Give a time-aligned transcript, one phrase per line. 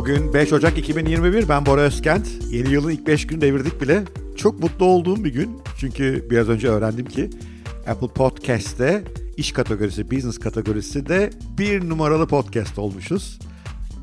[0.00, 1.48] Bugün 5 Ocak 2021.
[1.48, 2.28] Ben Bora Özkent.
[2.50, 4.04] Yeni yılın ilk 5 günü devirdik bile.
[4.36, 5.58] Çok mutlu olduğum bir gün.
[5.78, 7.30] Çünkü biraz önce öğrendim ki
[7.86, 9.04] Apple Podcast'te
[9.36, 13.38] iş kategorisi, business kategorisi de bir numaralı podcast olmuşuz.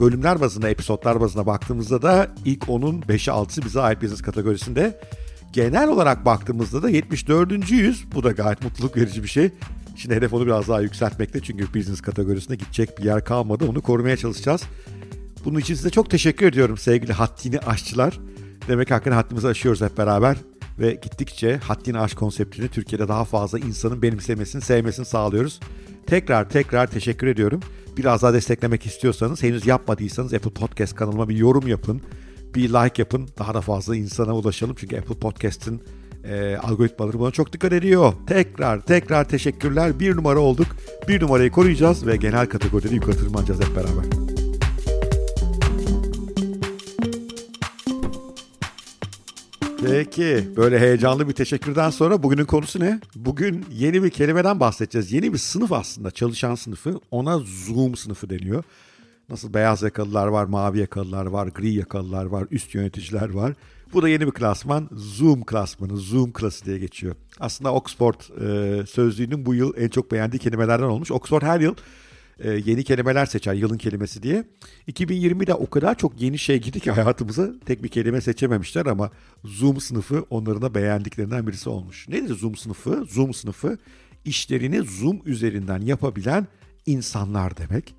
[0.00, 5.00] Bölümler bazında, episodlar bazında baktığımızda da ilk 10'un 5'i 6'sı bize ait business kategorisinde.
[5.52, 7.70] Genel olarak baktığımızda da 74.
[7.70, 8.04] yüz.
[8.14, 9.50] Bu da gayet mutluluk verici bir şey.
[9.96, 13.64] Şimdi hedef onu biraz daha yükseltmekte çünkü business kategorisinde gidecek bir yer kalmadı.
[13.68, 14.62] Onu korumaya çalışacağız.
[15.46, 18.20] Bunun için size çok teşekkür ediyorum sevgili haddini aşçılar.
[18.68, 20.36] Demek hakikaten haddimizi aşıyoruz hep beraber
[20.78, 25.60] ve gittikçe haddini aş konseptini Türkiye'de daha fazla insanın benimsemesini, sevmesini sağlıyoruz.
[26.06, 27.60] Tekrar tekrar teşekkür ediyorum.
[27.96, 32.02] Biraz daha desteklemek istiyorsanız henüz yapmadıysanız Apple Podcast kanalıma bir yorum yapın.
[32.54, 33.28] Bir like yapın.
[33.38, 34.76] Daha da fazla insana ulaşalım.
[34.78, 35.80] Çünkü Apple Podcast'ın
[36.24, 38.12] e, algoritmaları buna çok dikkat ediyor.
[38.26, 40.00] Tekrar tekrar teşekkürler.
[40.00, 40.66] Bir numara olduk.
[41.08, 44.25] Bir numarayı koruyacağız ve genel kategoride yukarı tırmanacağız hep beraber.
[49.84, 53.00] Peki böyle heyecanlı bir teşekkürden sonra bugünün konusu ne?
[53.16, 55.12] Bugün yeni bir kelimeden bahsedeceğiz.
[55.12, 57.00] Yeni bir sınıf aslında çalışan sınıfı.
[57.10, 58.64] Ona Zoom sınıfı deniyor.
[59.28, 63.52] Nasıl beyaz yakalılar var, mavi yakalılar var, gri yakalılar var, üst yöneticiler var.
[63.92, 64.88] Bu da yeni bir klasman.
[64.92, 67.14] Zoom klasmanı, Zoom klası diye geçiyor.
[67.40, 71.10] Aslında Oxford e, sözlüğünün bu yıl en çok beğendiği kelimelerden olmuş.
[71.10, 71.74] Oxford her yıl
[72.40, 74.44] e, yeni kelimeler seçer yılın kelimesi diye.
[74.88, 79.10] 2020'de o kadar çok yeni şey girdi ki hayatımıza tek bir kelime seçememişler ama
[79.44, 82.08] Zoom sınıfı onların da beğendiklerinden birisi olmuş.
[82.08, 83.04] Nedir Zoom sınıfı?
[83.08, 83.78] Zoom sınıfı
[84.24, 86.46] işlerini Zoom üzerinden yapabilen
[86.86, 87.94] insanlar demek.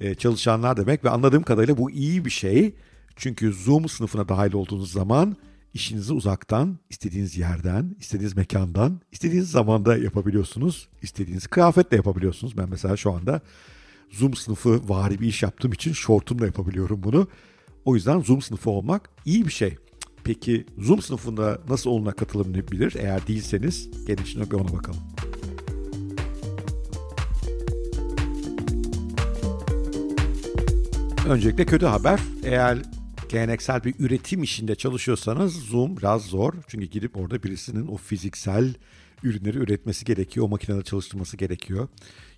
[0.00, 2.74] E, çalışanlar demek ve anladığım kadarıyla bu iyi bir şey.
[3.16, 5.36] Çünkü Zoom sınıfına dahil olduğunuz zaman
[5.74, 10.88] işinizi uzaktan, istediğiniz yerden, istediğiniz mekandan, istediğiniz zamanda yapabiliyorsunuz.
[11.02, 12.56] İstediğiniz kıyafetle yapabiliyorsunuz.
[12.56, 13.40] Ben mesela şu anda
[14.10, 17.28] Zoom sınıfı vari bir iş yaptığım için şortumla yapabiliyorum bunu.
[17.84, 19.76] O yüzden Zoom sınıfı olmak iyi bir şey.
[20.24, 22.94] Peki Zoom sınıfında nasıl oluna katılabilir?
[22.98, 25.00] Eğer değilseniz gelin şimdi bir ona bakalım.
[31.28, 32.20] Öncelikle kötü haber.
[32.44, 32.78] Eğer
[33.28, 36.52] geleneksel bir üretim işinde çalışıyorsanız Zoom biraz zor.
[36.68, 38.74] Çünkü gidip orada birisinin o fiziksel
[39.24, 40.46] ürünleri üretmesi gerekiyor.
[40.46, 41.88] O makinede çalıştırması gerekiyor.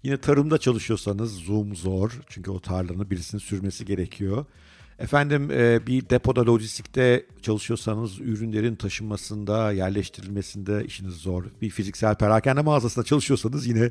[0.03, 2.21] Yine tarımda çalışıyorsanız Zoom zor.
[2.29, 4.47] Çünkü o tarlanı birisinin sürmesi gerekiyor.
[4.99, 11.45] Efendim e, bir depoda lojistikte çalışıyorsanız ürünlerin taşınmasında, yerleştirilmesinde işiniz zor.
[11.63, 13.91] Bir fiziksel perakende mağazasında çalışıyorsanız yine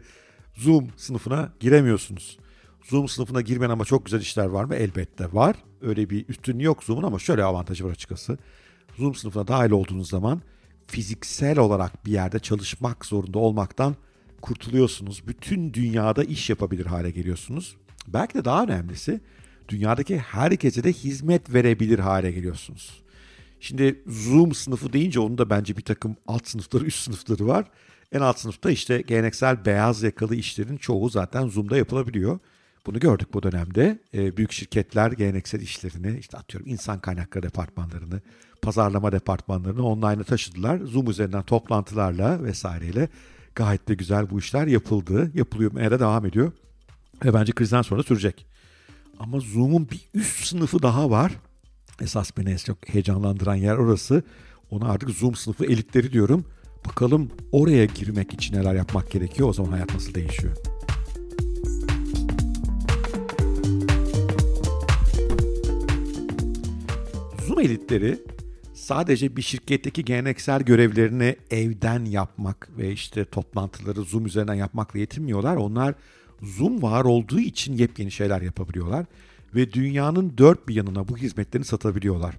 [0.56, 2.38] Zoom sınıfına giremiyorsunuz.
[2.84, 4.76] Zoom sınıfına girmeyen ama çok güzel işler var mı?
[4.76, 5.56] Elbette var.
[5.82, 8.38] Öyle bir üstünlüğü yok Zoom'un ama şöyle avantajı var açıkçası.
[8.98, 10.42] Zoom sınıfına dahil olduğunuz zaman
[10.88, 13.96] fiziksel olarak bir yerde çalışmak zorunda olmaktan
[14.42, 15.28] kurtuluyorsunuz.
[15.28, 17.76] Bütün dünyada iş yapabilir hale geliyorsunuz.
[18.08, 19.22] Belki de daha önemlisi
[19.70, 23.04] dünyadaki herkese de hizmet verebilir hale geliyorsunuz.
[23.60, 27.66] Şimdi Zoom sınıfı deyince onun da bence bir takım alt sınıfları, üst sınıfları var.
[28.12, 32.40] En alt sınıfta işte geleneksel beyaz yakalı işlerin çoğu zaten Zoom'da yapılabiliyor.
[32.86, 34.00] Bunu gördük bu dönemde.
[34.14, 38.22] E, büyük şirketler geleneksel işlerini, işte atıyorum insan kaynakları departmanlarını,
[38.62, 40.78] pazarlama departmanlarını online'a taşıdılar.
[40.78, 43.10] Zoom üzerinden toplantılarla vesaireyle
[43.56, 45.32] gayet de güzel bu işler yapıldı.
[45.34, 46.52] Yapılıyor, da devam ediyor.
[47.26, 48.46] Ve bence krizden sonra sürecek.
[49.20, 51.32] Ama Zoom'un bir üst sınıfı daha var.
[52.02, 54.24] Esas beni en çok heyecanlandıran yer orası.
[54.72, 56.46] Ona artık Zoom sınıfı elitleri diyorum.
[56.86, 59.50] Bakalım oraya girmek için neler yapmak gerekiyor.
[59.50, 60.73] O zaman hayat nasıl değişiyor?
[67.54, 68.20] Zoom elitleri
[68.74, 75.56] sadece bir şirketteki geleneksel görevlerini evden yapmak ve işte toplantıları Zoom üzerinden yapmakla yetinmiyorlar.
[75.56, 75.96] Onlar
[76.42, 79.06] Zoom var olduğu için yepyeni şeyler yapabiliyorlar
[79.56, 82.36] ve dünyanın dört bir yanına bu hizmetlerini satabiliyorlar.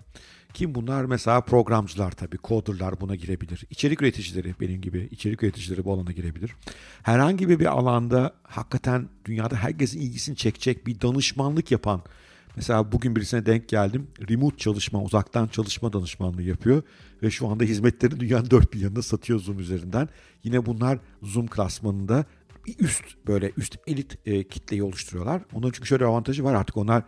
[0.54, 1.04] Kim bunlar?
[1.04, 3.64] Mesela programcılar tabii, coderlar buna girebilir.
[3.70, 6.54] İçerik üreticileri benim gibi, içerik üreticileri bu alana girebilir.
[7.02, 12.02] Herhangi bir alanda hakikaten dünyada herkesin ilgisini çekecek bir danışmanlık yapan
[12.56, 14.06] Mesela bugün birisine denk geldim.
[14.30, 16.82] Remote çalışma, uzaktan çalışma danışmanlığı yapıyor.
[17.22, 20.08] Ve şu anda hizmetlerini dünyanın dört bir yanında satıyor Zoom üzerinden.
[20.44, 22.24] Yine bunlar Zoom klasmanında
[22.78, 25.42] üst böyle üst elit e, kitleyi oluşturuyorlar.
[25.52, 27.02] Onun çünkü şöyle avantajı var artık onlar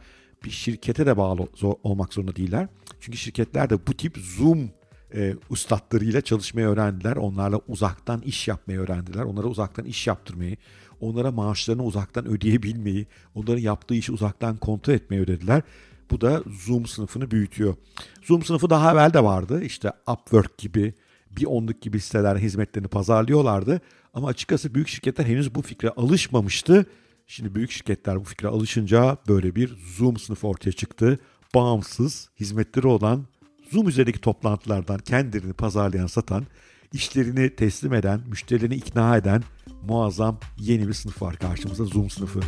[0.44, 2.68] bir şirkete de bağlı zor, olmak zorunda değiller.
[3.00, 4.70] Çünkü şirketler de bu tip Zoom
[5.14, 7.16] e, ustalarıyla çalışmayı öğrendiler.
[7.16, 9.22] Onlarla uzaktan iş yapmayı öğrendiler.
[9.22, 10.56] Onlara uzaktan iş yaptırmayı,
[11.00, 15.62] onlara maaşlarını uzaktan ödeyebilmeyi, onların yaptığı işi uzaktan kontrol etmeyi ödediler.
[16.10, 17.74] Bu da Zoom sınıfını büyütüyor.
[18.22, 19.62] Zoom sınıfı daha evvel de vardı.
[19.62, 20.94] İşte Upwork gibi,
[21.30, 23.80] bir onluk gibi siteler hizmetlerini pazarlıyorlardı.
[24.14, 26.86] Ama açıkçası büyük şirketler henüz bu fikre alışmamıştı.
[27.26, 31.18] Şimdi büyük şirketler bu fikre alışınca böyle bir Zoom sınıfı ortaya çıktı.
[31.54, 33.26] bağımsız hizmetleri olan
[33.72, 36.44] Zoom üzerindeki toplantılardan kendilerini pazarlayan, satan,
[36.92, 39.42] işlerini teslim eden, müşterilerini ikna eden
[39.88, 42.40] muazzam yeni bir sınıf var karşımızda Zoom sınıfı.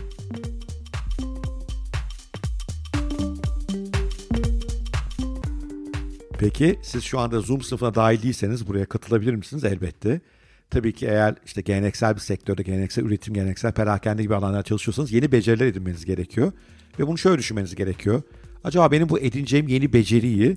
[6.39, 9.65] Peki siz şu anda Zoom sınıfına dahil değilseniz buraya katılabilir misiniz?
[9.65, 10.21] Elbette.
[10.71, 15.33] Tabii ki eğer işte geleneksel bir sektörde, geleneksel üretim, geleneksel perakende gibi alanlarda çalışıyorsanız yeni
[15.33, 16.53] beceriler edinmeniz gerekiyor.
[16.99, 18.23] Ve bunu şöyle düşünmeniz gerekiyor.
[18.65, 20.57] Acaba benim bu edineceğim yeni beceriyi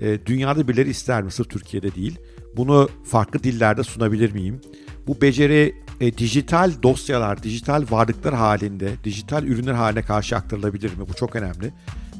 [0.00, 1.30] e, dünyada birileri ister mi?
[1.30, 2.18] Sırf Türkiye'de değil.
[2.56, 4.60] Bunu farklı dillerde sunabilir miyim?
[5.06, 11.08] Bu beceri e, dijital dosyalar, dijital varlıklar halinde, dijital ürünler haline karşı aktarılabilir mi?
[11.10, 11.72] Bu çok önemli.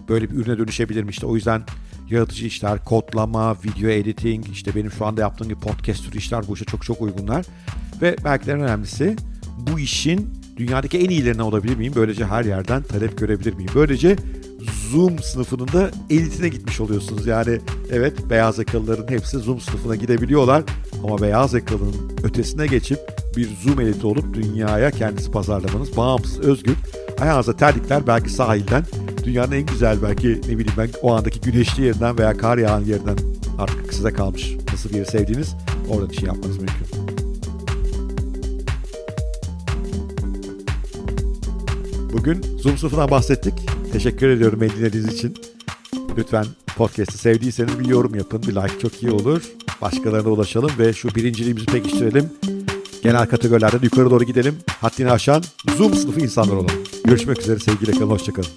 [0.08, 1.11] Böyle bir ürüne dönüşebilir mi?
[1.11, 1.62] İşte o yüzden
[2.11, 6.55] yaratıcı işler, kodlama, video editing, işte benim şu anda yaptığım gibi podcast türü işler bu
[6.55, 7.46] işe çok çok uygunlar.
[8.02, 9.17] Ve belki de en önemlisi
[9.58, 11.93] bu işin dünyadaki en iyilerine olabilir miyim?
[11.96, 13.70] Böylece her yerden talep görebilir miyim?
[13.75, 14.17] Böylece
[14.90, 17.26] Zoom sınıfının da elitine gitmiş oluyorsunuz.
[17.26, 20.62] Yani evet beyaz yakalıların hepsi Zoom sınıfına gidebiliyorlar
[21.05, 26.76] ama beyaz yakalının ötesine geçip bir Zoom eliti olup dünyaya kendisi pazarlamanız bağımsız, özgür.
[27.20, 28.84] Ayağınıza terlikler belki sahilden
[29.25, 33.17] dünyanın en güzel belki ne bileyim ben o andaki güneşli yerinden veya kar yağan yerinden
[33.58, 34.56] artık size kalmış.
[34.73, 35.55] Nasıl bir yeri sevdiğiniz
[35.88, 36.87] orada bir şey yapmanız mümkün.
[42.12, 43.55] Bugün Zoom sınıfından bahsettik.
[43.93, 45.35] Teşekkür ediyorum beni dinlediğiniz için.
[46.19, 46.46] Lütfen
[46.76, 48.43] podcast'i sevdiyseniz bir yorum yapın.
[48.43, 49.43] Bir like çok iyi olur.
[49.82, 52.31] Başkalarına ulaşalım ve şu birinciliğimizi pekiştirelim.
[53.02, 54.58] Genel kategorilerde yukarı doğru gidelim.
[54.81, 55.43] Haddini aşan
[55.76, 56.84] Zoom sınıfı insanlar olalım.
[57.04, 58.10] Görüşmek üzere sevgiyle kalın.
[58.10, 58.49] Hoşçakalın.